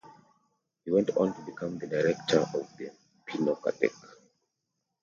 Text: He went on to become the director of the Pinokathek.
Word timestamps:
He 0.83 0.89
went 0.89 1.11
on 1.15 1.35
to 1.35 1.41
become 1.43 1.77
the 1.77 1.85
director 1.85 2.39
of 2.39 2.75
the 2.79 2.89
Pinokathek. 3.27 3.93